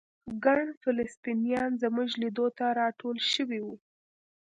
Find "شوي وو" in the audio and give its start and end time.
3.33-3.75